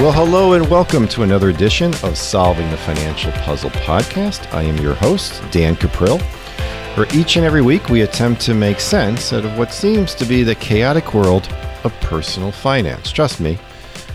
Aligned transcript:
Well, 0.00 0.10
hello 0.10 0.54
and 0.54 0.68
welcome 0.68 1.06
to 1.08 1.22
another 1.22 1.50
edition 1.50 1.94
of 2.02 2.18
Solving 2.18 2.68
the 2.70 2.76
Financial 2.76 3.30
Puzzle 3.30 3.70
podcast. 3.70 4.52
I 4.52 4.62
am 4.64 4.76
your 4.78 4.94
host, 4.94 5.40
Dan 5.52 5.76
Cuprill. 5.76 6.20
For 6.96 7.06
each 7.16 7.36
and 7.36 7.46
every 7.46 7.62
week, 7.62 7.88
we 7.88 8.02
attempt 8.02 8.40
to 8.42 8.54
make 8.54 8.80
sense 8.80 9.32
out 9.32 9.44
of 9.44 9.56
what 9.56 9.72
seems 9.72 10.16
to 10.16 10.24
be 10.24 10.42
the 10.42 10.56
chaotic 10.56 11.14
world 11.14 11.48
of 11.84 11.92
personal 12.00 12.50
finance. 12.50 13.12
Trust 13.12 13.40
me, 13.40 13.56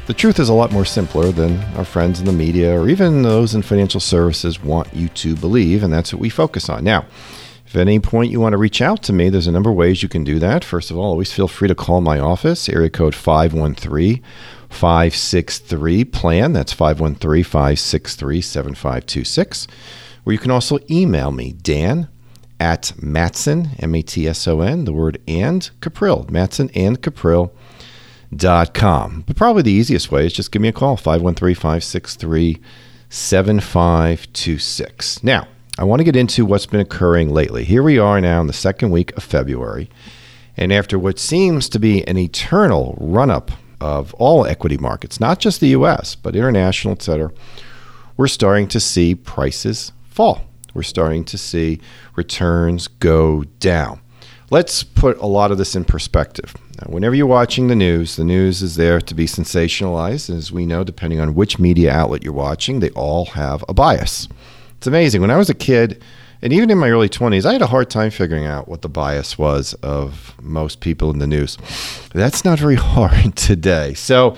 the 0.06 0.14
truth 0.14 0.38
is 0.38 0.50
a 0.50 0.54
lot 0.54 0.74
more 0.74 0.84
simpler 0.84 1.32
than 1.32 1.58
our 1.76 1.86
friends 1.86 2.20
in 2.20 2.26
the 2.26 2.34
media 2.34 2.78
or 2.78 2.90
even 2.90 3.22
those 3.22 3.56
in 3.56 3.62
financial 3.62 4.02
services 4.02 4.62
want 4.62 4.94
you 4.94 5.08
to 5.08 5.34
believe, 5.38 5.82
and 5.82 5.94
that's 5.94 6.12
what 6.14 6.20
we 6.20 6.30
focus 6.30 6.68
on. 6.68 6.84
Now, 6.84 7.06
if 7.70 7.76
at 7.76 7.82
any 7.82 8.00
point 8.00 8.32
you 8.32 8.40
want 8.40 8.54
to 8.54 8.58
reach 8.58 8.82
out 8.82 9.04
to 9.04 9.14
me, 9.14 9.30
there's 9.30 9.46
a 9.46 9.52
number 9.52 9.70
of 9.70 9.76
ways 9.76 10.02
you 10.02 10.10
can 10.10 10.24
do 10.24 10.40
that. 10.40 10.66
First 10.66 10.90
of 10.90 10.98
all, 10.98 11.12
always 11.12 11.32
feel 11.32 11.48
free 11.48 11.68
to 11.68 11.76
call 11.76 12.02
my 12.02 12.20
office, 12.20 12.68
area 12.68 12.90
code 12.90 13.14
513 13.14 14.24
563 14.70 16.04
plan. 16.06 16.52
That's 16.52 16.74
513 16.74 17.44
563 17.44 18.42
7526. 18.42 19.68
Or 20.26 20.34
you 20.34 20.40
can 20.40 20.50
also 20.50 20.80
email 20.90 21.30
me, 21.30 21.52
Dan 21.52 22.08
at 22.60 22.92
Matson, 23.00 23.70
M 23.78 23.94
A 23.94 24.02
T 24.02 24.28
S 24.28 24.48
O 24.48 24.62
N, 24.62 24.86
the 24.86 24.94
word 24.94 25.22
and 25.28 25.70
Cuprill, 25.80 26.28
Matson 26.28 26.72
and 26.74 27.00
Cuprill. 27.00 27.52
Dot 28.36 28.74
com. 28.74 29.24
But 29.28 29.36
probably 29.36 29.62
the 29.62 29.72
easiest 29.72 30.12
way 30.12 30.26
is 30.26 30.34
just 30.34 30.52
give 30.52 30.64
me 30.64 30.70
a 30.70 30.74
call, 30.74 30.98
513 30.98 31.54
563 31.54 32.60
7526. 33.10 35.24
Now, 35.24 35.48
I 35.80 35.86
want 35.86 36.02
to 36.02 36.04
get 36.04 36.18
into 36.18 36.46
what's 36.46 36.66
been 36.66 36.82
occurring 36.82 37.30
lately. 37.30 37.64
Here 37.64 37.82
we 37.82 37.98
are 37.98 38.20
now 38.20 38.42
in 38.42 38.48
the 38.48 38.54
second 38.54 38.92
week 38.92 39.16
of 39.16 39.24
February, 39.24 39.90
and 40.58 40.74
after 40.74 41.00
what 41.00 41.18
seems 41.18 41.70
to 41.70 41.80
be 41.80 42.06
an 42.06 42.18
eternal 42.18 42.98
run 43.00 43.32
up 43.32 43.50
of 43.80 44.14
all 44.16 44.46
equity 44.46 44.78
markets, 44.78 45.22
not 45.22 45.40
just 45.40 45.62
the 45.62 45.70
US, 45.70 46.16
but 46.16 46.36
international, 46.36 46.92
et 46.92 47.02
cetera, 47.02 47.32
we're 48.18 48.28
starting 48.28 48.68
to 48.68 48.80
see 48.82 49.16
prices 49.16 49.94
fall. 50.10 50.42
We're 50.74 50.84
starting 50.84 51.24
to 51.24 51.38
see 51.38 51.80
returns 52.18 52.90
go 52.90 53.46
down. 53.62 54.02
Let's 54.52 54.84
put 54.84 55.18
a 55.20 55.28
lot 55.28 55.50
of 55.50 55.58
this 55.58 55.78
in 55.78 55.86
perspective. 55.86 56.54
Now, 56.82 56.92
whenever 56.92 57.16
you're 57.16 57.26
watching 57.26 57.70
the 57.70 57.76
news, 57.76 58.18
the 58.18 58.26
news 58.26 58.62
is 58.62 58.76
there 58.76 59.00
to 59.00 59.16
be 59.16 59.28
sensationalized. 59.28 60.30
As 60.30 60.52
we 60.52 60.66
know, 60.66 60.84
depending 60.84 61.22
on 61.22 61.36
which 61.36 61.58
media 61.58 61.94
outlet 61.94 62.22
you're 62.22 62.34
watching, 62.34 62.82
they 62.82 62.90
all 62.90 63.28
have 63.28 63.64
a 63.70 63.74
bias. 63.74 64.28
It's 64.80 64.88
amazing. 64.88 65.20
When 65.20 65.30
I 65.30 65.36
was 65.36 65.50
a 65.50 65.54
kid, 65.54 66.02
and 66.42 66.54
even 66.54 66.70
in 66.70 66.78
my 66.78 66.90
early 66.90 67.10
20s, 67.10 67.46
I 67.46 67.52
had 67.52 67.62
a 67.62 67.68
hard 67.68 67.90
time 67.90 68.12
figuring 68.12 68.46
out 68.46 68.70
what 68.70 68.82
the 68.82 68.88
bias 68.88 69.38
was 69.38 69.74
of 69.84 70.34
most 70.42 70.80
people 70.80 71.12
in 71.12 71.20
the 71.20 71.28
news. 71.28 71.58
That's 72.14 72.46
not 72.46 72.60
very 72.60 72.76
hard 72.78 73.36
today. 73.36 73.94
So 73.94 74.38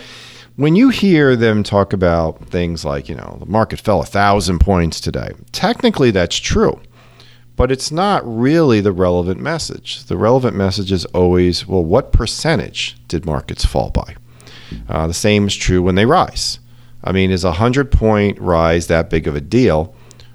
when 0.55 0.75
you 0.75 0.89
hear 0.89 1.35
them 1.35 1.61
talk 1.61 1.93
about 1.93 2.43
things 2.47 2.83
like, 2.83 3.07
you 3.07 3.13
know, 3.13 3.37
the 3.39 3.45
market 3.45 3.79
fell 3.79 4.01
a 4.01 4.05
thousand 4.05 4.57
points 4.57 4.99
today, 4.99 5.29
technically 5.51 6.09
that's 6.09 6.37
true, 6.37 6.81
but 7.55 7.71
it's 7.71 7.91
not 7.91 8.23
really 8.25 8.81
the 8.81 8.91
relevant 8.91 9.39
message. 9.39 10.05
The 10.05 10.17
relevant 10.17 10.55
message 10.55 10.91
is 10.91 11.05
always, 11.05 11.67
well, 11.67 11.85
what 11.85 12.11
percentage 12.11 12.97
did 13.07 13.27
markets 13.27 13.63
fall 13.63 13.91
by? 13.91 14.15
Uh, 14.89 15.05
the 15.05 15.13
same 15.13 15.45
is 15.45 15.55
true 15.55 15.83
when 15.83 15.93
they 15.93 16.07
rise. 16.07 16.57
I 17.03 17.11
mean, 17.11 17.29
is 17.29 17.43
a 17.43 17.49
100 17.49 17.91
point 17.91 18.39
rise 18.39 18.87
that 18.87 19.11
big 19.11 19.27
of 19.27 19.35
a 19.35 19.41
deal? 19.41 19.93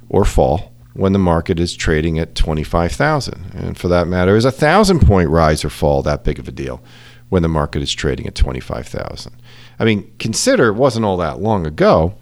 Or 0.09 0.25
fall 0.25 0.73
when 0.95 1.13
the 1.13 1.19
market 1.19 1.61
is 1.61 1.77
trading 1.77 2.19
at 2.19 2.35
25,000. 2.35 3.53
And 3.55 3.77
for 3.77 3.89
that 3.89 4.09
matter, 4.09 4.37
is 4.37 4.45
a 4.45 4.49
1,000 4.49 5.01
point 5.01 5.29
rise 5.29 5.65
or 5.65 5.71
fall 5.71 6.03
that 6.03 6.25
big 6.25 6.39
of 6.39 6.49
a 6.49 6.53
deal 6.53 6.83
when 7.29 7.43
the 7.43 7.49
market 7.49 7.83
is 7.83 7.93
trading 7.93 8.27
at 8.27 8.35
25,000? 8.35 9.33
I 9.79 9.85
mean, 9.85 10.11
consider 10.19 10.69
it 10.69 10.75
wasn't 10.75 11.05
all 11.05 11.19
that 11.19 11.41
long 11.41 11.67
ago 11.67 12.15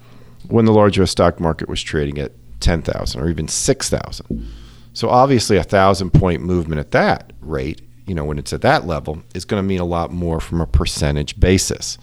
when 0.47 0.65
the 0.65 0.73
larger 0.73 1.05
stock 1.05 1.39
market 1.39 1.69
was 1.69 1.81
trading 1.81 2.17
at 2.17 2.33
10,000 2.59 3.21
or 3.21 3.29
even 3.29 3.47
6,000. 3.47 4.51
So 4.93 5.09
obviously 5.09 5.57
a 5.57 5.59
1,000 5.59 6.11
point 6.11 6.41
movement 6.41 6.79
at 6.79 6.91
that 6.91 7.31
rate, 7.41 7.81
you 8.05 8.15
know, 8.15 8.25
when 8.25 8.37
it's 8.37 8.53
at 8.53 8.61
that 8.61 8.85
level, 8.85 9.23
is 9.33 9.45
going 9.45 9.61
to 9.61 9.67
mean 9.67 9.79
a 9.79 9.85
lot 9.85 10.11
more 10.11 10.39
from 10.39 10.61
a 10.61 10.67
percentage 10.67 11.39
basis. 11.39 11.97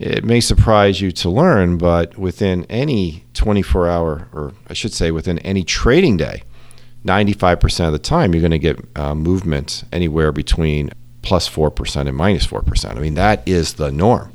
It 0.00 0.24
may 0.24 0.40
surprise 0.40 1.02
you 1.02 1.12
to 1.12 1.28
learn, 1.28 1.76
but 1.76 2.16
within 2.16 2.64
any 2.70 3.26
24 3.34 3.86
hour, 3.86 4.28
or 4.32 4.54
I 4.66 4.72
should 4.72 4.94
say 4.94 5.10
within 5.10 5.38
any 5.40 5.62
trading 5.62 6.16
day, 6.16 6.42
95% 7.04 7.86
of 7.86 7.92
the 7.92 7.98
time 7.98 8.32
you're 8.32 8.40
going 8.40 8.50
to 8.50 8.58
get 8.58 8.78
uh, 8.96 9.14
movement 9.14 9.84
anywhere 9.92 10.32
between 10.32 10.90
plus 11.20 11.50
4% 11.50 12.08
and 12.08 12.16
minus 12.16 12.46
4%. 12.46 12.96
I 12.96 12.98
mean, 12.98 13.12
that 13.14 13.46
is 13.46 13.74
the 13.74 13.92
norm. 13.92 14.32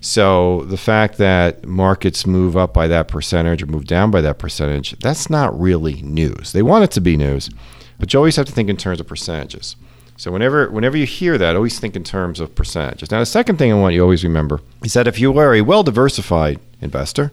So 0.00 0.62
the 0.66 0.76
fact 0.76 1.18
that 1.18 1.66
markets 1.66 2.24
move 2.24 2.56
up 2.56 2.72
by 2.72 2.86
that 2.86 3.08
percentage 3.08 3.64
or 3.64 3.66
move 3.66 3.86
down 3.86 4.12
by 4.12 4.20
that 4.20 4.38
percentage, 4.38 4.96
that's 5.00 5.28
not 5.28 5.58
really 5.58 6.00
news. 6.02 6.52
They 6.52 6.62
want 6.62 6.84
it 6.84 6.92
to 6.92 7.00
be 7.00 7.16
news, 7.16 7.50
but 7.98 8.12
you 8.12 8.20
always 8.20 8.36
have 8.36 8.46
to 8.46 8.52
think 8.52 8.68
in 8.68 8.76
terms 8.76 9.00
of 9.00 9.08
percentages. 9.08 9.74
So 10.16 10.32
whenever 10.32 10.70
whenever 10.70 10.96
you 10.96 11.06
hear 11.06 11.36
that, 11.38 11.56
always 11.56 11.78
think 11.78 11.94
in 11.94 12.04
terms 12.04 12.40
of 12.40 12.54
percentages. 12.54 13.10
Now, 13.10 13.20
the 13.20 13.26
second 13.26 13.58
thing 13.58 13.70
I 13.70 13.76
want 13.76 13.94
you 13.94 14.00
to 14.00 14.04
always 14.04 14.24
remember 14.24 14.60
is 14.84 14.94
that 14.94 15.06
if 15.06 15.20
you 15.20 15.36
are 15.38 15.54
a 15.54 15.60
well 15.60 15.82
diversified 15.82 16.58
investor, 16.80 17.32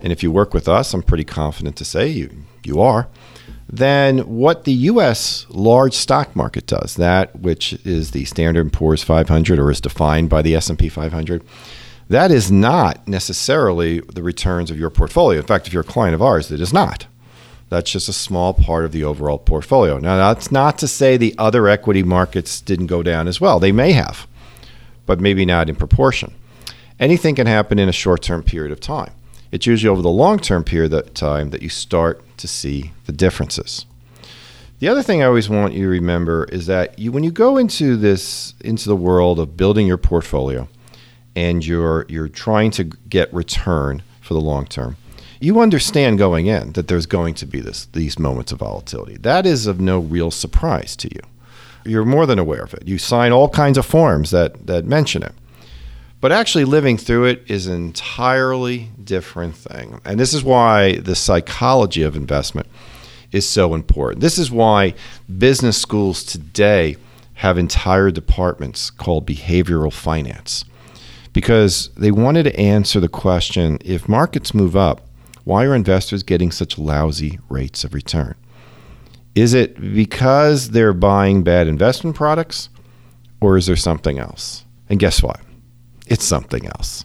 and 0.00 0.12
if 0.12 0.22
you 0.22 0.30
work 0.30 0.54
with 0.54 0.68
us, 0.68 0.94
I'm 0.94 1.02
pretty 1.02 1.24
confident 1.24 1.76
to 1.76 1.84
say 1.84 2.08
you 2.08 2.44
you 2.64 2.80
are. 2.80 3.08
Then 3.68 4.18
what 4.20 4.64
the 4.64 4.72
U.S. 4.72 5.46
large 5.48 5.94
stock 5.94 6.36
market 6.36 6.66
does, 6.66 6.96
that 6.96 7.40
which 7.40 7.72
is 7.84 8.10
the 8.10 8.24
Standard 8.24 8.72
& 8.72 8.74
Poor's 8.74 9.02
500 9.02 9.58
or 9.58 9.70
is 9.70 9.80
defined 9.80 10.28
by 10.28 10.42
the 10.42 10.54
S&P 10.54 10.88
500, 10.88 11.42
that 12.08 12.30
is 12.30 12.52
not 12.52 13.06
necessarily 13.08 14.00
the 14.00 14.22
returns 14.22 14.70
of 14.70 14.78
your 14.78 14.90
portfolio. 14.90 15.40
In 15.40 15.46
fact, 15.46 15.66
if 15.66 15.72
you're 15.72 15.82
a 15.82 15.84
client 15.84 16.14
of 16.14 16.22
ours, 16.22 16.52
it 16.52 16.60
is 16.60 16.72
not. 16.72 17.06
That's 17.74 17.90
just 17.90 18.08
a 18.08 18.12
small 18.12 18.54
part 18.54 18.84
of 18.84 18.92
the 18.92 19.02
overall 19.02 19.38
portfolio. 19.38 19.98
Now, 19.98 20.32
that's 20.32 20.52
not 20.52 20.78
to 20.78 20.86
say 20.86 21.16
the 21.16 21.34
other 21.38 21.66
equity 21.66 22.04
markets 22.04 22.60
didn't 22.60 22.86
go 22.86 23.02
down 23.02 23.26
as 23.26 23.40
well. 23.40 23.58
They 23.58 23.72
may 23.72 23.90
have, 23.90 24.28
but 25.06 25.18
maybe 25.18 25.44
not 25.44 25.68
in 25.68 25.74
proportion. 25.74 26.32
Anything 27.00 27.34
can 27.34 27.48
happen 27.48 27.80
in 27.80 27.88
a 27.88 27.92
short 27.92 28.22
term 28.22 28.44
period 28.44 28.70
of 28.70 28.78
time. 28.78 29.12
It's 29.50 29.66
usually 29.66 29.88
over 29.88 30.02
the 30.02 30.08
long 30.08 30.38
term 30.38 30.62
period 30.62 30.94
of 30.94 31.14
time 31.14 31.50
that 31.50 31.62
you 31.62 31.68
start 31.68 32.22
to 32.36 32.46
see 32.46 32.92
the 33.06 33.12
differences. 33.12 33.86
The 34.78 34.86
other 34.86 35.02
thing 35.02 35.20
I 35.20 35.26
always 35.26 35.48
want 35.48 35.74
you 35.74 35.82
to 35.82 35.88
remember 35.88 36.44
is 36.44 36.66
that 36.66 36.96
you, 36.96 37.10
when 37.10 37.24
you 37.24 37.32
go 37.32 37.56
into 37.56 37.96
this 37.96 38.54
into 38.60 38.88
the 38.88 38.94
world 38.96 39.40
of 39.40 39.56
building 39.56 39.88
your 39.88 39.98
portfolio 39.98 40.68
and 41.34 41.66
you're 41.66 42.06
you're 42.08 42.28
trying 42.28 42.70
to 42.72 42.84
get 42.84 43.34
return 43.34 44.04
for 44.20 44.34
the 44.34 44.40
long 44.40 44.66
term, 44.66 44.96
you 45.44 45.60
understand 45.60 46.18
going 46.18 46.46
in 46.46 46.72
that 46.72 46.88
there's 46.88 47.06
going 47.06 47.34
to 47.34 47.46
be 47.46 47.60
this 47.60 47.86
these 47.86 48.18
moments 48.18 48.50
of 48.50 48.60
volatility. 48.60 49.16
That 49.18 49.44
is 49.44 49.66
of 49.66 49.80
no 49.80 49.98
real 49.98 50.30
surprise 50.30 50.96
to 50.96 51.08
you. 51.14 51.20
You're 51.84 52.06
more 52.06 52.24
than 52.24 52.38
aware 52.38 52.62
of 52.62 52.72
it. 52.72 52.88
You 52.88 52.96
sign 52.96 53.30
all 53.30 53.48
kinds 53.50 53.76
of 53.76 53.84
forms 53.84 54.30
that 54.30 54.66
that 54.66 54.86
mention 54.86 55.22
it. 55.22 55.32
But 56.20 56.32
actually 56.32 56.64
living 56.64 56.96
through 56.96 57.26
it 57.26 57.42
is 57.46 57.66
an 57.66 57.74
entirely 57.74 58.88
different 59.02 59.54
thing. 59.54 60.00
And 60.06 60.18
this 60.18 60.32
is 60.32 60.42
why 60.42 60.96
the 60.96 61.14
psychology 61.14 62.02
of 62.02 62.16
investment 62.16 62.66
is 63.30 63.46
so 63.46 63.74
important. 63.74 64.22
This 64.22 64.38
is 64.38 64.50
why 64.50 64.94
business 65.38 65.76
schools 65.76 66.24
today 66.24 66.96
have 67.34 67.58
entire 67.58 68.10
departments 68.10 68.88
called 68.88 69.26
behavioral 69.26 69.92
finance 69.92 70.64
because 71.34 71.90
they 71.96 72.12
wanted 72.12 72.44
to 72.44 72.58
answer 72.58 73.00
the 73.00 73.08
question 73.08 73.76
if 73.84 74.08
markets 74.08 74.54
move 74.54 74.74
up, 74.76 75.03
why 75.44 75.64
are 75.64 75.74
investors 75.74 76.22
getting 76.22 76.50
such 76.50 76.78
lousy 76.78 77.38
rates 77.48 77.84
of 77.84 77.94
return? 77.94 78.34
Is 79.34 79.52
it 79.52 79.80
because 79.80 80.70
they're 80.70 80.92
buying 80.92 81.42
bad 81.42 81.66
investment 81.66 82.16
products, 82.16 82.68
or 83.40 83.56
is 83.56 83.66
there 83.66 83.76
something 83.76 84.18
else? 84.18 84.64
And 84.88 84.98
guess 84.98 85.22
what? 85.22 85.40
It's 86.06 86.24
something 86.24 86.66
else. 86.66 87.04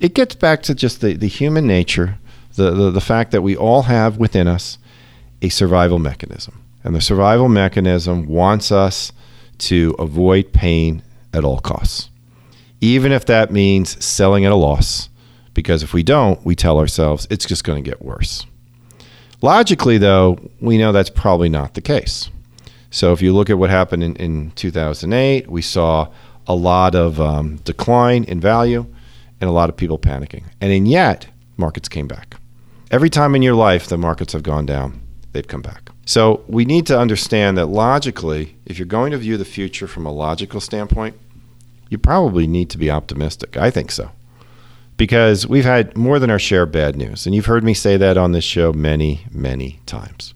It 0.00 0.14
gets 0.14 0.34
back 0.34 0.62
to 0.64 0.74
just 0.74 1.00
the, 1.00 1.14
the 1.14 1.28
human 1.28 1.66
nature, 1.66 2.18
the, 2.56 2.70
the, 2.70 2.90
the 2.90 3.00
fact 3.00 3.30
that 3.32 3.42
we 3.42 3.56
all 3.56 3.82
have 3.82 4.18
within 4.18 4.48
us 4.48 4.78
a 5.40 5.48
survival 5.48 5.98
mechanism. 5.98 6.62
And 6.84 6.94
the 6.94 7.00
survival 7.00 7.48
mechanism 7.48 8.26
wants 8.26 8.70
us 8.72 9.12
to 9.58 9.94
avoid 9.98 10.52
pain 10.52 11.02
at 11.32 11.44
all 11.44 11.60
costs, 11.60 12.10
even 12.80 13.12
if 13.12 13.26
that 13.26 13.52
means 13.52 14.02
selling 14.04 14.44
at 14.44 14.52
a 14.52 14.56
loss 14.56 15.08
because 15.54 15.82
if 15.82 15.92
we 15.92 16.02
don't, 16.02 16.44
we 16.44 16.54
tell 16.54 16.78
ourselves 16.78 17.26
it's 17.30 17.46
just 17.46 17.64
going 17.64 17.82
to 17.82 17.90
get 17.90 18.02
worse. 18.02 18.46
Logically, 19.40 19.98
though, 19.98 20.38
we 20.60 20.78
know 20.78 20.92
that's 20.92 21.10
probably 21.10 21.48
not 21.48 21.74
the 21.74 21.80
case. 21.80 22.30
So 22.90 23.12
if 23.12 23.22
you 23.22 23.32
look 23.32 23.50
at 23.50 23.58
what 23.58 23.70
happened 23.70 24.02
in, 24.02 24.16
in 24.16 24.50
2008, 24.52 25.48
we 25.48 25.62
saw 25.62 26.08
a 26.46 26.54
lot 26.54 26.94
of 26.94 27.20
um, 27.20 27.56
decline 27.56 28.24
in 28.24 28.40
value 28.40 28.86
and 29.40 29.48
a 29.48 29.52
lot 29.52 29.68
of 29.68 29.76
people 29.76 29.98
panicking. 29.98 30.44
And 30.60 30.72
in 30.72 30.86
yet, 30.86 31.28
markets 31.56 31.88
came 31.88 32.08
back. 32.08 32.36
Every 32.90 33.10
time 33.10 33.34
in 33.34 33.42
your 33.42 33.54
life 33.54 33.86
the 33.86 33.98
markets 33.98 34.32
have 34.32 34.42
gone 34.42 34.66
down, 34.66 35.00
they've 35.32 35.46
come 35.46 35.62
back. 35.62 35.90
So 36.06 36.42
we 36.48 36.64
need 36.64 36.86
to 36.86 36.98
understand 36.98 37.58
that 37.58 37.66
logically, 37.66 38.56
if 38.64 38.78
you're 38.78 38.86
going 38.86 39.12
to 39.12 39.18
view 39.18 39.36
the 39.36 39.44
future 39.44 39.86
from 39.86 40.06
a 40.06 40.12
logical 40.12 40.60
standpoint, 40.60 41.16
you 41.90 41.98
probably 41.98 42.46
need 42.46 42.70
to 42.70 42.78
be 42.78 42.90
optimistic. 42.90 43.56
I 43.56 43.70
think 43.70 43.90
so 43.90 44.10
because 44.98 45.46
we've 45.46 45.64
had 45.64 45.96
more 45.96 46.18
than 46.18 46.28
our 46.28 46.38
share 46.38 46.64
of 46.64 46.72
bad 46.72 46.96
news. 46.96 47.24
And 47.24 47.34
you've 47.34 47.46
heard 47.46 47.64
me 47.64 47.72
say 47.72 47.96
that 47.96 48.18
on 48.18 48.32
this 48.32 48.44
show 48.44 48.74
many, 48.74 49.24
many 49.32 49.80
times. 49.86 50.34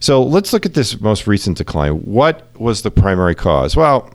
So 0.00 0.22
let's 0.22 0.52
look 0.52 0.66
at 0.66 0.74
this 0.74 1.00
most 1.00 1.26
recent 1.26 1.56
decline. 1.56 2.02
What 2.02 2.48
was 2.60 2.82
the 2.82 2.90
primary 2.90 3.34
cause? 3.34 3.74
Well, 3.74 4.10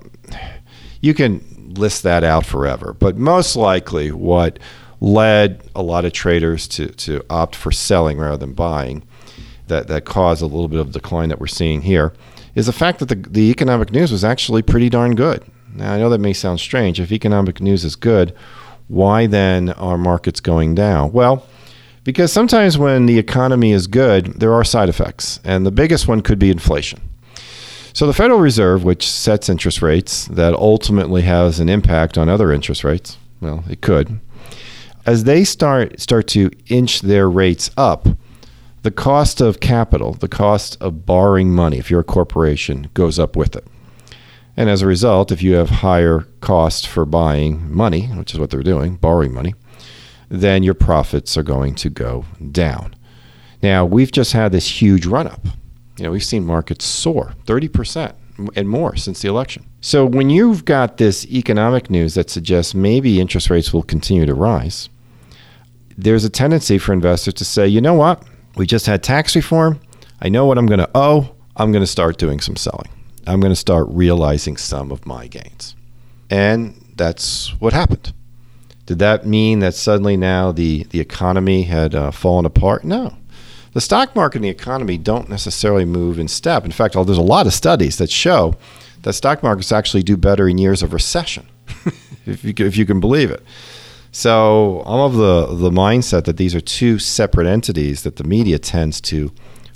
you 0.99 1.15
can 1.15 1.73
list 1.73 2.03
that 2.03 2.23
out 2.23 2.45
forever, 2.45 2.93
but 2.93 3.17
most 3.17 3.55
likely 3.55 4.11
what 4.11 4.59
led 4.99 5.63
a 5.75 5.81
lot 5.81 6.05
of 6.05 6.13
traders 6.13 6.67
to, 6.67 6.89
to 6.89 7.23
opt 7.29 7.55
for 7.55 7.71
selling 7.71 8.19
rather 8.19 8.37
than 8.37 8.53
buying 8.53 9.03
that, 9.67 9.87
that 9.87 10.05
caused 10.05 10.41
a 10.43 10.45
little 10.45 10.67
bit 10.67 10.79
of 10.79 10.91
decline 10.91 11.29
that 11.29 11.39
we're 11.39 11.47
seeing 11.47 11.81
here 11.81 12.13
is 12.55 12.65
the 12.65 12.73
fact 12.73 12.99
that 12.99 13.07
the, 13.07 13.15
the 13.15 13.49
economic 13.49 13.91
news 13.91 14.11
was 14.11 14.23
actually 14.23 14.61
pretty 14.61 14.89
darn 14.89 15.15
good. 15.15 15.43
Now, 15.73 15.93
I 15.93 15.97
know 15.97 16.09
that 16.09 16.19
may 16.19 16.33
sound 16.33 16.59
strange. 16.59 16.99
If 16.99 17.11
economic 17.11 17.61
news 17.61 17.85
is 17.85 17.95
good, 17.95 18.35
why 18.91 19.25
then 19.25 19.69
are 19.69 19.97
markets 19.97 20.41
going 20.41 20.75
down? 20.75 21.13
Well, 21.13 21.47
because 22.03 22.31
sometimes 22.33 22.77
when 22.77 23.05
the 23.05 23.17
economy 23.17 23.71
is 23.71 23.87
good, 23.87 24.39
there 24.39 24.53
are 24.53 24.65
side 24.65 24.89
effects, 24.89 25.39
and 25.45 25.65
the 25.65 25.71
biggest 25.71 26.09
one 26.09 26.21
could 26.21 26.37
be 26.37 26.51
inflation. 26.51 26.99
So 27.93 28.05
the 28.05 28.13
Federal 28.13 28.39
Reserve, 28.39 28.83
which 28.83 29.07
sets 29.07 29.47
interest 29.47 29.81
rates 29.81 30.25
that 30.25 30.53
ultimately 30.53 31.21
has 31.21 31.59
an 31.61 31.69
impact 31.69 32.17
on 32.17 32.27
other 32.27 32.51
interest 32.51 32.83
rates, 32.83 33.17
well, 33.39 33.63
it 33.69 33.81
could. 33.81 34.19
As 35.05 35.23
they 35.23 35.45
start 35.45 35.99
start 35.99 36.27
to 36.27 36.51
inch 36.67 37.01
their 37.01 37.29
rates 37.29 37.71
up, 37.77 38.07
the 38.83 38.91
cost 38.91 39.39
of 39.39 39.61
capital, 39.61 40.13
the 40.13 40.27
cost 40.27 40.77
of 40.81 41.05
borrowing 41.05 41.51
money 41.51 41.77
if 41.77 41.89
you're 41.89 42.01
a 42.01 42.03
corporation 42.03 42.89
goes 42.93 43.19
up 43.19 43.35
with 43.37 43.55
it. 43.55 43.65
And 44.57 44.69
as 44.69 44.81
a 44.81 44.87
result, 44.87 45.31
if 45.31 45.41
you 45.41 45.53
have 45.55 45.69
higher 45.69 46.27
cost 46.41 46.87
for 46.87 47.05
buying 47.05 47.73
money, 47.73 48.07
which 48.07 48.33
is 48.33 48.39
what 48.39 48.49
they're 48.49 48.63
doing, 48.63 48.95
borrowing 48.95 49.33
money, 49.33 49.53
then 50.29 50.63
your 50.63 50.73
profits 50.73 51.37
are 51.37 51.43
going 51.43 51.75
to 51.75 51.89
go 51.89 52.25
down. 52.51 52.95
Now, 53.61 53.85
we've 53.85 54.11
just 54.11 54.33
had 54.33 54.51
this 54.51 54.81
huge 54.81 55.05
run 55.05 55.27
up. 55.27 55.45
You 55.97 56.05
know, 56.05 56.11
we've 56.11 56.23
seen 56.23 56.45
markets 56.45 56.85
soar 56.85 57.33
30% 57.45 58.13
and 58.55 58.67
more 58.67 58.95
since 58.95 59.21
the 59.21 59.27
election. 59.27 59.65
So 59.81 60.05
when 60.05 60.29
you've 60.29 60.65
got 60.65 60.97
this 60.97 61.25
economic 61.27 61.89
news 61.89 62.13
that 62.15 62.29
suggests 62.29 62.73
maybe 62.73 63.19
interest 63.19 63.49
rates 63.49 63.73
will 63.73 63.83
continue 63.83 64.25
to 64.25 64.33
rise, 64.33 64.89
there's 65.97 66.23
a 66.23 66.29
tendency 66.29 66.77
for 66.77 66.93
investors 66.93 67.33
to 67.35 67.45
say, 67.45 67.67
you 67.67 67.81
know 67.81 67.93
what? 67.93 68.23
We 68.55 68.65
just 68.65 68.85
had 68.85 69.03
tax 69.03 69.35
reform. 69.35 69.79
I 70.21 70.29
know 70.29 70.45
what 70.45 70.57
I'm 70.57 70.65
going 70.65 70.79
to 70.79 70.89
owe. 70.95 71.35
I'm 71.55 71.71
going 71.71 71.83
to 71.83 71.87
start 71.87 72.17
doing 72.17 72.39
some 72.39 72.55
selling. 72.55 72.89
I'm 73.27 73.39
going 73.39 73.51
to 73.51 73.55
start 73.55 73.87
realizing 73.89 74.57
some 74.57 74.91
of 74.91 75.05
my 75.05 75.27
gains. 75.27 75.75
And 76.29 76.93
that's 76.95 77.49
what 77.59 77.73
happened. 77.73 78.13
Did 78.85 78.99
that 78.99 79.25
mean 79.25 79.59
that 79.59 79.75
suddenly 79.75 80.17
now 80.17 80.51
the, 80.51 80.83
the 80.89 80.99
economy 80.99 81.63
had 81.63 81.93
uh, 81.93 82.11
fallen 82.11 82.45
apart? 82.45 82.83
No. 82.83 83.15
The 83.73 83.81
stock 83.81 84.15
market 84.15 84.37
and 84.37 84.45
the 84.45 84.49
economy 84.49 84.97
don't 84.97 85.29
necessarily 85.29 85.85
move 85.85 86.19
in 86.19 86.27
step. 86.27 86.65
In 86.65 86.71
fact, 86.71 86.95
there's 86.95 87.17
a 87.17 87.21
lot 87.21 87.47
of 87.47 87.53
studies 87.53 87.97
that 87.99 88.09
show 88.09 88.55
that 89.03 89.13
stock 89.13 89.43
markets 89.43 89.71
actually 89.71 90.03
do 90.03 90.17
better 90.17 90.47
in 90.47 90.57
years 90.57 90.83
of 90.83 90.93
recession, 90.93 91.47
if, 92.25 92.43
you, 92.43 92.53
if 92.57 92.77
you 92.77 92.85
can 92.85 92.99
believe 92.99 93.31
it. 93.31 93.43
So 94.11 94.83
I'm 94.85 94.99
of 94.99 95.13
the, 95.13 95.55
the 95.55 95.71
mindset 95.71 96.25
that 96.25 96.35
these 96.37 96.53
are 96.53 96.61
two 96.61 96.99
separate 96.99 97.47
entities 97.47 98.03
that 98.03 98.17
the 98.17 98.25
media 98.25 98.59
tends 98.59 98.99
to 99.01 99.31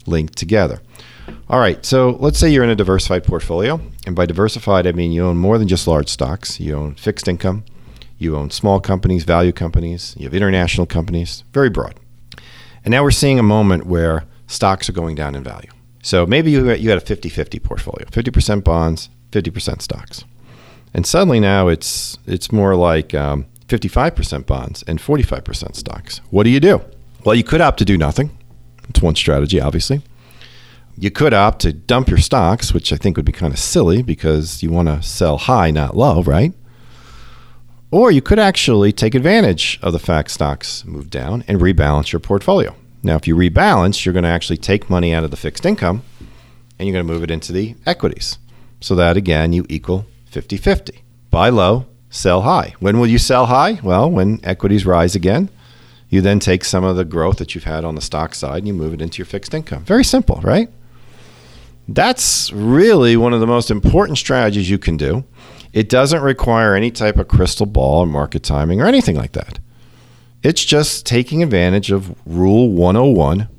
link 0.06 0.36
together. 0.36 0.82
All 1.50 1.60
right, 1.60 1.84
so 1.86 2.12
let's 2.20 2.40
say 2.40 2.50
you're 2.50 2.64
in 2.64 2.70
a 2.70 2.76
diversified 2.76 3.24
portfolio. 3.24 3.80
And 4.06 4.16
by 4.16 4.26
diversified, 4.26 4.88
I 4.88 4.92
mean 4.92 5.12
you 5.12 5.26
own 5.26 5.38
more 5.38 5.58
than 5.58 5.68
just 5.68 5.88
large 5.88 6.10
stocks. 6.10 6.60
You 6.60 6.76
own 6.76 6.96
fixed 6.96 7.28
income, 7.28 7.64
you 8.18 8.36
own 8.36 8.50
small 8.50 8.80
companies, 8.80 9.24
value 9.24 9.52
companies, 9.52 10.16
you 10.18 10.26
have 10.26 10.34
international 10.34 10.86
companies, 10.86 11.44
very 11.54 11.70
broad. 11.70 12.00
And 12.84 12.92
now 12.92 13.04
we're 13.04 13.12
seeing 13.12 13.40
a 13.40 13.44
moment 13.44 13.86
where 13.86 14.26
stocks 14.48 14.90
are 14.90 14.94
going 14.94 15.16
down 15.16 15.36
in 15.36 15.44
value. 15.44 15.72
So 16.04 16.26
maybe 16.26 16.52
you, 16.52 16.72
you 16.74 16.90
had 16.90 17.00
a 17.00 17.02
50 17.02 17.30
50 17.30 17.60
portfolio 17.60 18.06
50% 18.08 18.64
bonds, 18.64 19.10
50% 19.32 19.82
stocks. 19.82 20.24
And 20.94 21.06
suddenly 21.06 21.40
now 21.40 21.68
it's, 21.68 22.18
it's 22.26 22.52
more 22.52 22.76
like 22.76 23.14
um, 23.14 23.48
55% 23.68 24.46
bonds 24.46 24.84
and 24.84 25.00
45% 25.00 25.76
stocks. 25.76 26.22
What 26.30 26.44
do 26.44 26.50
you 26.50 26.60
do? 26.60 26.82
Well, 27.26 27.36
you 27.36 27.44
could 27.44 27.60
opt 27.60 27.80
to 27.80 27.86
do 27.86 27.98
nothing. 27.98 28.38
It's 28.88 29.02
one 29.02 29.16
strategy, 29.16 29.60
obviously. 29.60 30.04
You 30.98 31.12
could 31.12 31.34
opt 31.34 31.60
to 31.62 31.74
dump 31.74 32.08
your 32.10 32.18
stocks, 32.18 32.74
which 32.74 32.94
I 32.94 32.96
think 32.96 33.18
would 33.18 33.26
be 33.26 33.34
kind 33.34 33.54
of 33.54 33.60
silly 33.60 34.02
because 34.02 34.64
you 34.64 34.70
want 34.70 34.88
to 34.88 35.02
sell 35.02 35.38
high, 35.38 35.70
not 35.70 35.98
low, 35.98 36.24
right? 36.24 36.54
Or 37.92 38.12
you 38.12 38.22
could 38.22 38.40
actually 38.40 38.94
take 38.94 39.14
advantage 39.14 39.78
of 39.82 39.94
the 39.94 40.00
fact 40.00 40.32
stocks 40.32 40.86
move 40.86 41.10
down 41.10 41.44
and 41.48 41.60
rebalance 41.60 42.12
your 42.12 42.22
portfolio. 42.22 42.76
Now, 43.04 43.18
if 43.18 43.28
you 43.28 43.36
rebalance, 43.36 44.06
you're 44.06 44.14
going 44.14 44.24
to 44.24 44.30
actually 44.30 44.58
take 44.58 44.90
money 44.90 45.14
out 45.14 45.24
of 45.24 45.32
the 45.32 45.38
fixed 45.38 45.66
income 45.66 46.02
and 46.80 46.88
you're 46.88 46.94
going 46.94 47.06
to 47.06 47.14
move 47.14 47.24
it 47.24 47.32
into 47.32 47.52
the 47.52 47.76
equities. 47.86 48.40
So 48.80 48.96
that 48.96 49.18
again, 49.18 49.54
you 49.54 49.66
equal 49.70 50.06
50 50.28 50.58
50. 50.58 51.04
Buy 51.30 51.50
low, 51.50 51.86
sell 52.10 52.42
high. 52.42 52.74
When 52.80 53.00
will 53.00 53.08
you 53.08 53.18
sell 53.18 53.48
high? 53.48 53.80
Well, 53.84 54.10
when 54.10 54.40
equities 54.44 54.86
rise 54.86 55.16
again. 55.16 55.50
You 56.10 56.22
then 56.22 56.40
take 56.40 56.64
some 56.64 56.84
of 56.84 56.96
the 56.96 57.06
growth 57.06 57.38
that 57.38 57.56
you've 57.56 57.64
had 57.66 57.84
on 57.84 57.96
the 57.96 58.02
stock 58.02 58.36
side 58.36 58.60
and 58.60 58.68
you 58.68 58.74
move 58.74 58.94
it 58.94 59.02
into 59.02 59.18
your 59.18 59.26
fixed 59.26 59.54
income. 59.54 59.84
Very 59.84 60.04
simple, 60.04 60.40
right? 60.42 60.70
That's 61.88 62.52
really 62.52 63.16
one 63.16 63.34
of 63.34 63.40
the 63.40 63.48
most 63.48 63.70
important 63.70 64.18
strategies 64.18 64.70
you 64.70 64.78
can 64.80 64.98
do. 64.98 65.24
It 65.72 65.90
doesn't 65.90 66.22
require 66.22 66.76
any 66.76 66.90
type 66.90 67.18
of 67.18 67.28
crystal 67.28 67.66
ball 67.66 68.02
or 68.02 68.08
market 68.08 68.44
timing 68.44 68.82
or 68.82 68.86
anything 68.86 69.16
like 69.16 69.34
that. 69.34 69.60
It's 70.42 70.64
just 70.64 71.06
taking 71.06 71.44
advantage 71.44 71.92
of 71.92 72.16
Rule 72.26 72.70
101 72.70 73.50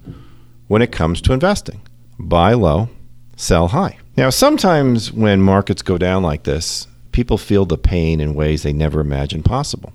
when 0.69 0.82
it 0.82 0.93
comes 0.93 1.20
to 1.23 1.32
investing 1.32 1.81
buy 2.19 2.55
low, 2.55 2.88
sell 3.37 3.69
high. 3.69 3.99
Now, 4.17 4.31
sometimes 4.31 5.12
when 5.12 5.43
markets 5.43 5.82
go 5.82 5.99
down 5.99 6.23
like 6.23 6.44
this, 6.44 6.87
people 7.12 7.37
feel 7.37 7.67
the 7.67 7.76
pain 7.76 8.20
in 8.20 8.34
ways 8.34 8.62
they 8.62 8.73
never 8.73 9.00
imagined 9.00 9.44
possible. 9.44 9.93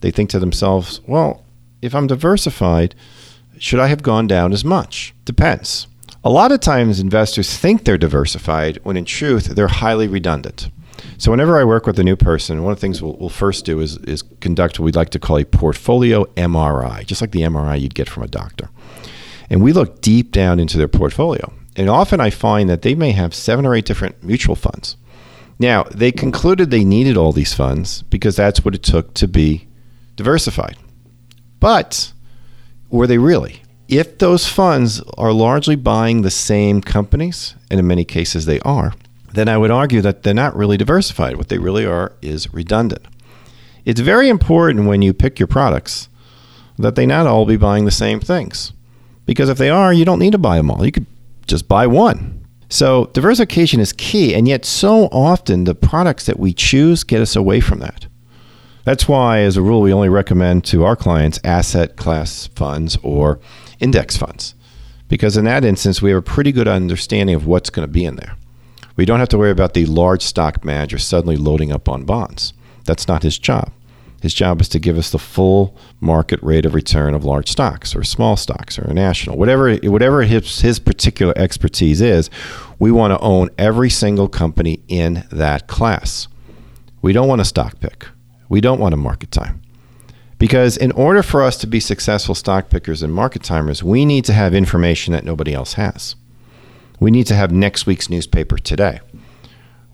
They 0.00 0.10
think 0.10 0.30
to 0.30 0.38
themselves, 0.38 1.00
well, 1.06 1.44
if 1.80 1.94
I'm 1.94 2.06
diversified, 2.06 2.94
should 3.58 3.80
I 3.80 3.86
have 3.86 4.02
gone 4.02 4.26
down 4.26 4.52
as 4.52 4.64
much? 4.64 5.14
Depends. 5.24 5.86
A 6.24 6.30
lot 6.30 6.52
of 6.52 6.60
times 6.60 7.00
investors 7.00 7.56
think 7.56 7.84
they're 7.84 7.98
diversified 7.98 8.78
when 8.84 8.96
in 8.96 9.04
truth 9.04 9.46
they're 9.46 9.66
highly 9.66 10.06
redundant. 10.06 10.70
So 11.18 11.32
whenever 11.32 11.58
I 11.58 11.64
work 11.64 11.84
with 11.84 11.98
a 11.98 12.04
new 12.04 12.14
person, 12.14 12.62
one 12.62 12.72
of 12.72 12.78
the 12.78 12.80
things 12.80 13.02
we'll, 13.02 13.16
we'll, 13.16 13.28
first 13.28 13.64
do 13.64 13.80
is, 13.80 13.96
is 13.98 14.22
conduct 14.40 14.78
what 14.78 14.84
we'd 14.84 14.94
like 14.94 15.10
to 15.10 15.18
call 15.18 15.38
a 15.38 15.44
portfolio 15.44 16.24
MRI, 16.36 17.04
just 17.04 17.20
like 17.20 17.32
the 17.32 17.40
MRI 17.40 17.80
you'd 17.80 17.96
get 17.96 18.08
from 18.08 18.22
a 18.22 18.28
doctor. 18.28 18.70
And 19.50 19.62
we 19.62 19.72
look 19.72 20.00
deep 20.00 20.30
down 20.30 20.60
into 20.60 20.78
their 20.78 20.86
portfolio. 20.86 21.52
And 21.74 21.88
often 21.88 22.20
I 22.20 22.30
find 22.30 22.68
that 22.70 22.82
they 22.82 22.94
may 22.94 23.12
have 23.12 23.34
seven 23.34 23.66
or 23.66 23.74
eight 23.74 23.86
different 23.86 24.22
mutual 24.22 24.54
funds. 24.54 24.96
Now, 25.58 25.84
they 25.84 26.12
concluded 26.12 26.70
they 26.70 26.84
needed 26.84 27.16
all 27.16 27.32
these 27.32 27.54
funds 27.54 28.02
because 28.02 28.36
that's 28.36 28.64
what 28.64 28.74
it 28.74 28.82
took 28.82 29.14
to 29.14 29.26
be 29.26 29.66
diversified. 30.14 30.76
But 31.58 32.12
were 32.90 33.06
they 33.06 33.18
really? 33.18 33.61
If 33.92 34.18
those 34.18 34.48
funds 34.48 35.02
are 35.18 35.32
largely 35.32 35.76
buying 35.76 36.22
the 36.22 36.30
same 36.30 36.80
companies, 36.80 37.54
and 37.70 37.78
in 37.78 37.86
many 37.86 38.04
cases 38.04 38.46
they 38.46 38.58
are, 38.60 38.94
then 39.34 39.48
I 39.48 39.58
would 39.58 39.70
argue 39.70 40.00
that 40.00 40.22
they're 40.22 40.32
not 40.32 40.56
really 40.56 40.78
diversified. 40.78 41.36
What 41.36 41.48
they 41.48 41.58
really 41.58 41.84
are 41.84 42.12
is 42.22 42.52
redundant. 42.54 43.04
It's 43.84 44.00
very 44.00 44.30
important 44.30 44.86
when 44.86 45.02
you 45.02 45.12
pick 45.12 45.38
your 45.38 45.46
products 45.46 46.08
that 46.78 46.94
they 46.94 47.04
not 47.04 47.26
all 47.26 47.44
be 47.44 47.56
buying 47.58 47.84
the 47.84 47.90
same 47.90 48.18
things. 48.18 48.72
Because 49.26 49.50
if 49.50 49.58
they 49.58 49.68
are, 49.68 49.92
you 49.92 50.06
don't 50.06 50.18
need 50.18 50.32
to 50.32 50.38
buy 50.38 50.56
them 50.56 50.70
all. 50.70 50.84
You 50.86 50.92
could 50.92 51.06
just 51.46 51.68
buy 51.68 51.86
one. 51.86 52.46
So 52.70 53.10
diversification 53.12 53.78
is 53.78 53.92
key, 53.92 54.34
and 54.34 54.48
yet 54.48 54.64
so 54.64 55.08
often 55.12 55.64
the 55.64 55.74
products 55.74 56.24
that 56.24 56.38
we 56.38 56.54
choose 56.54 57.04
get 57.04 57.20
us 57.20 57.36
away 57.36 57.60
from 57.60 57.80
that. 57.80 58.06
That's 58.84 59.06
why, 59.06 59.40
as 59.40 59.56
a 59.56 59.62
rule, 59.62 59.82
we 59.82 59.92
only 59.92 60.08
recommend 60.08 60.64
to 60.66 60.84
our 60.84 60.96
clients 60.96 61.38
asset 61.44 61.96
class 61.96 62.48
funds 62.48 62.96
or 63.02 63.38
index 63.82 64.16
funds. 64.16 64.54
Because 65.08 65.36
in 65.36 65.44
that 65.44 65.64
instance, 65.64 66.00
we 66.00 66.10
have 66.10 66.20
a 66.20 66.22
pretty 66.22 66.52
good 66.52 66.68
understanding 66.68 67.36
of 67.36 67.46
what's 67.46 67.68
going 67.68 67.86
to 67.86 67.92
be 67.92 68.04
in 68.04 68.16
there. 68.16 68.36
We 68.96 69.04
don't 69.04 69.20
have 69.20 69.28
to 69.30 69.38
worry 69.38 69.50
about 69.50 69.74
the 69.74 69.86
large 69.86 70.22
stock 70.22 70.64
manager 70.64 70.98
suddenly 70.98 71.36
loading 71.36 71.72
up 71.72 71.88
on 71.88 72.04
bonds. 72.04 72.54
That's 72.84 73.08
not 73.08 73.22
his 73.22 73.38
job. 73.38 73.72
His 74.22 74.34
job 74.34 74.60
is 74.60 74.68
to 74.68 74.78
give 74.78 74.98
us 74.98 75.10
the 75.10 75.18
full 75.18 75.76
market 76.00 76.40
rate 76.42 76.64
of 76.64 76.74
return 76.74 77.12
of 77.12 77.24
large 77.24 77.50
stocks 77.50 77.96
or 77.96 78.04
small 78.04 78.36
stocks 78.36 78.78
or 78.78 78.82
a 78.82 78.94
national, 78.94 79.36
whatever 79.36 79.74
whatever 79.78 80.22
his, 80.22 80.60
his 80.60 80.78
particular 80.78 81.34
expertise 81.36 82.00
is. 82.00 82.30
We 82.78 82.92
want 82.92 83.12
to 83.12 83.18
own 83.18 83.50
every 83.58 83.90
single 83.90 84.28
company 84.28 84.84
in 84.86 85.24
that 85.32 85.66
class. 85.66 86.28
We 87.00 87.12
don't 87.12 87.26
want 87.26 87.40
a 87.40 87.44
stock 87.44 87.80
pick. 87.80 88.06
We 88.48 88.60
don't 88.60 88.78
want 88.78 88.94
a 88.94 88.96
market 88.96 89.32
time. 89.32 89.60
Because 90.42 90.76
in 90.76 90.90
order 90.90 91.22
for 91.22 91.40
us 91.40 91.56
to 91.58 91.68
be 91.68 91.78
successful 91.78 92.34
stock 92.34 92.68
pickers 92.68 93.00
and 93.00 93.14
market 93.14 93.44
timers, 93.44 93.84
we 93.84 94.04
need 94.04 94.24
to 94.24 94.32
have 94.32 94.54
information 94.54 95.12
that 95.12 95.24
nobody 95.24 95.54
else 95.54 95.74
has. 95.74 96.16
We 96.98 97.12
need 97.12 97.28
to 97.28 97.36
have 97.36 97.52
next 97.52 97.86
week's 97.86 98.10
newspaper 98.10 98.58
today. 98.58 98.98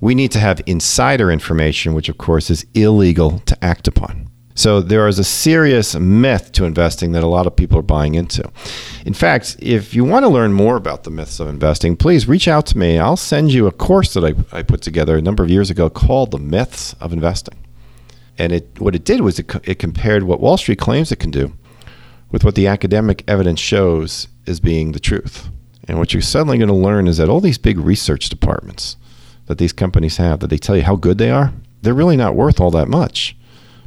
We 0.01 0.15
need 0.15 0.33
to 0.33 0.41
have 0.41 0.63
insider 0.65 1.31
information, 1.31 1.93
which 1.93 2.09
of 2.09 2.17
course 2.17 2.49
is 2.49 2.65
illegal 2.73 3.41
to 3.41 3.63
act 3.63 3.89
upon. 3.89 4.31
So 4.55 4.81
there 4.81 5.07
is 5.07 5.19
a 5.19 5.23
serious 5.23 5.95
myth 5.95 6.51
to 6.53 6.65
investing 6.65 7.13
that 7.13 7.23
a 7.23 7.27
lot 7.27 7.47
of 7.47 7.55
people 7.55 7.79
are 7.79 7.83
buying 7.83 8.15
into. 8.15 8.51
In 9.05 9.13
fact, 9.13 9.59
if 9.59 9.93
you 9.93 10.03
want 10.03 10.25
to 10.25 10.31
learn 10.31 10.55
more 10.55 10.77
about 10.77 11.05
the 11.05 11.11
myths 11.11 11.41
of 11.41 11.49
investing, 11.49 11.95
please 11.95 12.27
reach 12.27 12.49
out 12.49 12.65
to 12.69 12.79
me. 12.79 12.99
I'll 12.99 13.19
send 13.19 13.53
you 13.53 13.67
a 13.67 13.71
course 13.71 14.15
that 14.15 14.25
I, 14.25 14.33
I 14.57 14.63
put 14.63 14.81
together 14.81 15.19
a 15.19 15.21
number 15.21 15.43
of 15.43 15.51
years 15.51 15.69
ago 15.69 15.91
called 15.91 16.31
The 16.31 16.39
Myths 16.39 16.95
of 17.03 17.13
Investing. 17.13 17.68
And 18.39 18.53
it, 18.53 18.81
what 18.81 18.95
it 18.95 19.05
did 19.05 19.21
was 19.21 19.39
it, 19.39 19.53
it 19.69 19.79
compared 19.79 20.23
what 20.23 20.41
Wall 20.41 20.57
Street 20.57 20.79
claims 20.79 21.11
it 21.11 21.19
can 21.19 21.31
do 21.31 21.53
with 22.31 22.45
what 22.45 22.55
the 22.55 22.67
academic 22.67 23.25
evidence 23.27 23.61
shows 23.61 24.29
as 24.47 24.61
being 24.61 24.93
the 24.93 25.01
truth. 25.01 25.49
And 25.89 25.99
what 25.99 26.13
you're 26.13 26.23
suddenly 26.23 26.59
going 26.59 26.69
to 26.69 26.75
learn 26.75 27.09
is 27.09 27.17
that 27.17 27.29
all 27.29 27.41
these 27.41 27.59
big 27.59 27.79
research 27.79 28.29
departments 28.29 28.97
that 29.47 29.59
these 29.59 29.73
companies 29.73 30.19
have, 30.19 30.41
that 30.41 30.49
they 30.49 30.59
tell 30.59 30.77
you 30.77 30.83
how 30.83 30.97
good 30.97 31.19
they 31.19 31.31
are, 31.31 31.53
they're 31.83 31.95
really 31.95 32.17
not 32.17 32.37
worth 32.37 32.61
all 32.61 32.71
that 32.73 32.89
much 32.89 33.37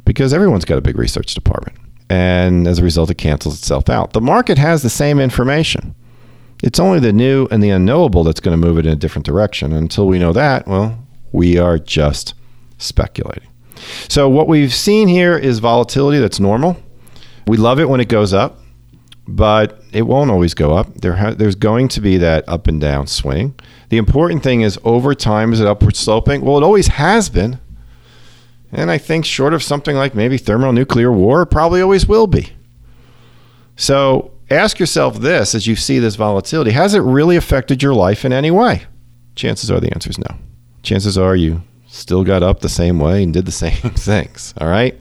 because 0.04 0.34
everyone's 0.34 0.64
got 0.64 0.78
a 0.78 0.82
big 0.82 0.98
research 0.98 1.34
department. 1.34 1.78
And 2.10 2.66
as 2.66 2.80
a 2.80 2.84
result, 2.84 3.10
it 3.10 3.14
cancels 3.14 3.58
itself 3.58 3.88
out. 3.88 4.12
The 4.12 4.20
market 4.20 4.58
has 4.58 4.82
the 4.82 4.90
same 4.90 5.20
information. 5.20 5.94
It's 6.62 6.80
only 6.80 7.00
the 7.00 7.12
new 7.12 7.48
and 7.50 7.62
the 7.62 7.70
unknowable 7.70 8.24
that's 8.24 8.40
going 8.40 8.60
to 8.60 8.66
move 8.66 8.78
it 8.78 8.86
in 8.86 8.92
a 8.92 8.96
different 8.96 9.24
direction. 9.24 9.72
Until 9.72 10.06
we 10.06 10.18
know 10.18 10.32
that, 10.32 10.66
well, 10.66 10.98
we 11.30 11.58
are 11.58 11.78
just 11.78 12.34
speculating. 12.78 13.48
So, 14.08 14.28
what 14.28 14.48
we've 14.48 14.72
seen 14.72 15.08
here 15.08 15.36
is 15.36 15.58
volatility 15.58 16.18
that's 16.18 16.40
normal. 16.40 16.76
We 17.46 17.56
love 17.56 17.80
it 17.80 17.88
when 17.88 18.00
it 18.00 18.08
goes 18.08 18.32
up, 18.32 18.58
but 19.26 19.82
it 19.92 20.02
won't 20.02 20.30
always 20.30 20.54
go 20.54 20.76
up. 20.76 20.94
There 20.94 21.16
ha- 21.16 21.34
there's 21.34 21.54
going 21.54 21.88
to 21.88 22.00
be 22.00 22.18
that 22.18 22.48
up 22.48 22.66
and 22.66 22.80
down 22.80 23.06
swing. 23.06 23.54
The 23.88 23.98
important 23.98 24.42
thing 24.42 24.62
is 24.62 24.78
over 24.84 25.14
time, 25.14 25.52
is 25.52 25.60
it 25.60 25.66
upward 25.66 25.96
sloping? 25.96 26.42
Well, 26.42 26.58
it 26.58 26.62
always 26.62 26.88
has 26.88 27.28
been. 27.28 27.58
And 28.70 28.90
I 28.90 28.96
think, 28.96 29.24
short 29.26 29.52
of 29.52 29.62
something 29.62 29.96
like 29.96 30.14
maybe 30.14 30.38
thermonuclear 30.38 31.12
war, 31.12 31.44
probably 31.44 31.82
always 31.82 32.06
will 32.06 32.26
be. 32.26 32.52
So 33.76 34.32
ask 34.50 34.78
yourself 34.78 35.18
this 35.18 35.54
as 35.54 35.66
you 35.66 35.76
see 35.76 35.98
this 35.98 36.14
volatility 36.14 36.72
has 36.72 36.94
it 36.94 37.00
really 37.00 37.36
affected 37.36 37.82
your 37.82 37.94
life 37.94 38.24
in 38.24 38.32
any 38.32 38.50
way? 38.50 38.84
Chances 39.34 39.70
are 39.70 39.80
the 39.80 39.92
answer 39.92 40.10
is 40.10 40.18
no. 40.18 40.36
Chances 40.82 41.16
are 41.16 41.34
you 41.34 41.62
still 41.92 42.24
got 42.24 42.42
up 42.42 42.60
the 42.60 42.68
same 42.68 42.98
way 42.98 43.22
and 43.22 43.32
did 43.32 43.46
the 43.46 43.52
same 43.66 43.72
things. 43.72 44.54
All 44.58 44.68
right. 44.68 44.98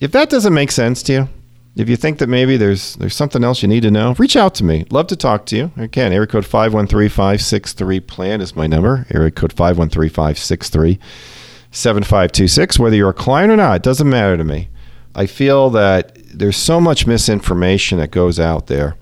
If 0.00 0.12
that 0.12 0.30
doesn't 0.30 0.54
make 0.54 0.70
sense 0.70 1.02
to 1.04 1.12
you, 1.12 1.28
if 1.76 1.88
you 1.88 1.96
think 1.96 2.18
that 2.18 2.28
maybe 2.28 2.56
there's 2.56 2.96
there's 2.96 3.14
something 3.14 3.44
else 3.44 3.62
you 3.62 3.68
need 3.68 3.82
to 3.82 3.90
know, 3.90 4.14
reach 4.18 4.36
out 4.36 4.54
to 4.56 4.64
me. 4.64 4.84
Love 4.90 5.06
to 5.08 5.16
talk 5.16 5.46
to 5.46 5.56
you. 5.56 5.72
Again, 5.76 6.12
area 6.12 6.26
code 6.26 6.44
513 6.44 8.00
plan 8.00 8.40
is 8.40 8.56
my 8.56 8.66
number. 8.66 9.06
Area 9.10 9.30
code 9.30 9.52
513 9.52 10.98
7526. 11.70 12.78
Whether 12.78 12.96
you're 12.96 13.10
a 13.10 13.14
client 13.14 13.52
or 13.52 13.56
not, 13.56 13.76
it 13.76 13.82
doesn't 13.82 14.08
matter 14.08 14.36
to 14.36 14.44
me. 14.44 14.68
I 15.14 15.26
feel 15.26 15.70
that 15.70 16.16
there's 16.36 16.56
so 16.56 16.80
much 16.80 17.06
misinformation 17.06 17.98
that 17.98 18.10
goes 18.10 18.40
out 18.40 18.66
there 18.66 18.96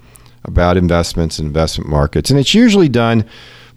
about 0.44 0.76
investments 0.76 1.38
and 1.38 1.46
investment 1.46 1.88
markets, 1.90 2.30
and 2.30 2.38
it's 2.38 2.54
usually 2.54 2.88
done 2.88 3.24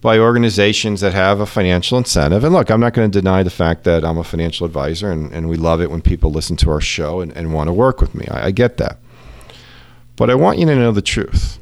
by 0.02 0.18
organizations 0.18 1.02
that 1.02 1.14
have 1.14 1.40
a 1.40 1.46
financial 1.46 1.98
incentive. 1.98 2.44
And 2.44 2.54
look, 2.54 2.70
I'm 2.70 2.80
not 2.80 2.94
going 2.94 3.12
to 3.12 3.20
deny 3.20 3.44
the 3.44 3.50
fact 3.50 3.84
that 3.84 4.06
I'm 4.06 4.18
a 4.18 4.24
financial 4.24 4.66
advisor, 4.66 5.12
and, 5.12 5.32
and 5.34 5.50
we 5.50 5.58
love 5.58 5.82
it 5.82 5.92
when 5.92 6.02
people 6.02 6.32
listen 6.32 6.56
to 6.58 6.70
our 6.70 6.82
show 6.82 7.20
and, 7.20 7.36
and 7.36 7.54
want 7.54 7.68
to 7.68 7.74
work 7.74 8.00
with 8.00 8.16
me. 8.16 8.26
I, 8.30 8.48
I 8.48 8.52
get 8.52 8.78
that. 8.78 8.98
But 10.16 10.30
I 10.30 10.36
want 10.36 10.58
you 10.58 10.66
to 10.66 10.76
know 10.76 10.92
the 10.92 11.02
truth. 11.02 11.60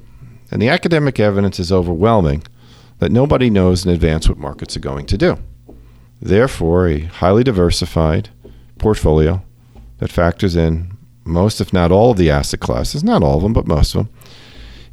And 0.51 0.61
the 0.61 0.69
academic 0.69 1.19
evidence 1.19 1.59
is 1.59 1.71
overwhelming 1.71 2.43
that 2.99 3.11
nobody 3.11 3.49
knows 3.49 3.85
in 3.85 3.91
advance 3.91 4.29
what 4.29 4.37
markets 4.37 4.75
are 4.77 4.81
going 4.81 5.05
to 5.07 5.17
do. 5.17 5.37
Therefore, 6.21 6.87
a 6.87 7.01
highly 7.01 7.43
diversified 7.43 8.29
portfolio 8.77 9.43
that 9.99 10.11
factors 10.11 10.55
in 10.55 10.97
most, 11.25 11.59
if 11.59 11.73
not 11.73 11.91
all, 11.91 12.11
of 12.11 12.17
the 12.17 12.31
asset 12.31 12.59
classes, 12.59 13.03
not 13.03 13.23
all 13.23 13.37
of 13.37 13.43
them, 13.43 13.53
but 13.53 13.67
most 13.67 13.93
of 13.93 14.05
them, 14.05 14.13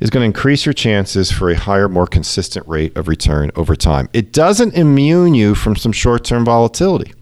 is 0.04 0.10
going 0.10 0.20
to 0.20 0.26
increase 0.26 0.66
your 0.66 0.74
chances 0.74 1.32
for 1.32 1.48
a 1.48 1.56
higher, 1.56 1.88
more 1.88 2.06
consistent 2.06 2.68
rate 2.68 2.94
of 2.94 3.08
return 3.08 3.50
over 3.56 3.74
time. 3.74 4.06
It 4.12 4.32
doesn't 4.32 4.74
immune 4.74 5.32
you 5.32 5.54
from 5.54 5.76
some 5.76 5.92
short 5.92 6.24
term 6.24 6.44
volatility, 6.44 7.14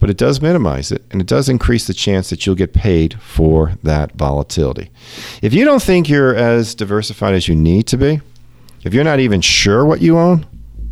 but 0.00 0.10
it 0.10 0.16
does 0.16 0.42
minimize 0.42 0.90
it 0.90 1.04
and 1.12 1.20
it 1.20 1.28
does 1.28 1.48
increase 1.48 1.86
the 1.86 1.94
chance 1.94 2.30
that 2.30 2.44
you'll 2.44 2.56
get 2.56 2.74
paid 2.74 3.20
for 3.22 3.74
that 3.84 4.12
volatility. 4.16 4.90
If 5.42 5.54
you 5.54 5.64
don't 5.64 5.80
think 5.80 6.08
you're 6.08 6.34
as 6.34 6.74
diversified 6.74 7.34
as 7.34 7.46
you 7.46 7.54
need 7.54 7.86
to 7.86 7.96
be, 7.96 8.20
if 8.82 8.92
you're 8.92 9.04
not 9.04 9.20
even 9.20 9.40
sure 9.40 9.84
what 9.84 10.02
you 10.02 10.18
own, 10.18 10.44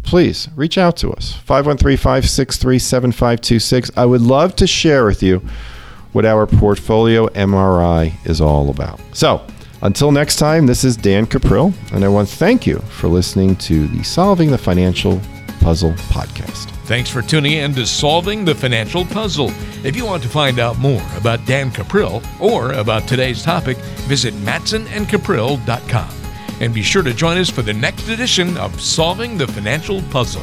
please 0.05 0.49
reach 0.55 0.79
out 0.79 0.97
to 0.99 1.11
us 1.11 1.33
513 1.33 1.97
563 1.97 2.79
7526. 2.79 3.91
I 3.97 4.07
would 4.07 4.23
love 4.23 4.55
to 4.57 4.67
share 4.69 5.05
with 5.05 5.25
you 5.25 5.43
what 6.13 6.25
our 6.25 6.47
portfolio 6.47 7.27
MRI 7.31 8.15
is 8.25 8.41
all 8.41 8.71
about. 8.71 9.01
So, 9.13 9.45
until 9.83 10.13
next 10.13 10.37
time, 10.37 10.67
this 10.67 10.85
is 10.85 10.97
Dan 10.97 11.27
Cuprill, 11.27 11.75
and 11.93 12.05
I 12.05 12.09
want 12.09 12.29
to 12.29 12.37
thank 12.37 12.67
you 12.67 12.79
for 12.79 13.09
listening 13.09 13.57
to 13.57 13.89
the 13.89 14.03
Solving 14.03 14.51
the 14.51 14.59
Financial 14.59 15.21
Puzzle 15.61 15.93
podcast. 15.93 16.71
Thanks 16.87 17.11
for 17.11 17.23
tuning 17.23 17.53
in 17.53 17.75
to 17.75 17.87
Solving 17.87 18.45
the 18.45 18.55
Financial 18.55 19.05
Puzzle. 19.05 19.51
If 19.85 19.97
you 19.97 20.05
want 20.05 20.23
to 20.25 20.29
find 20.29 20.59
out 20.59 20.79
more 20.79 21.03
about 21.17 21.45
Dan 21.47 21.71
Cuprill 21.71 22.25
or 22.41 22.73
about 22.73 23.07
today's 23.07 23.43
topic, 23.43 23.77
visit 24.09 24.35
matsonandcuprill.com. 24.35 26.11
And 26.61 26.75
be 26.75 26.83
sure 26.83 27.03
to 27.03 27.13
join 27.13 27.39
us 27.39 27.51
for 27.51 27.63
the 27.63 27.73
next 27.73 28.09
edition 28.09 28.57
of 28.57 28.81
Solving 28.81 29.37
the 29.37 29.47
Financial 29.47 30.03
Puzzle. 30.11 30.43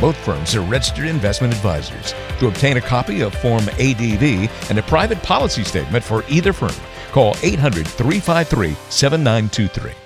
Both 0.00 0.16
firms 0.16 0.54
are 0.54 0.60
registered 0.62 1.06
investment 1.06 1.54
advisors. 1.54 2.14
To 2.38 2.48
obtain 2.48 2.76
a 2.76 2.80
copy 2.80 3.22
of 3.22 3.34
Form 3.34 3.68
ADV 3.78 4.50
and 4.70 4.78
a 4.78 4.82
private 4.82 5.22
policy 5.22 5.64
statement 5.64 6.04
for 6.04 6.24
either 6.28 6.52
firm, 6.52 6.74
call 7.12 7.36
800 7.42 7.86
353 7.86 8.74
7923. 8.90 10.03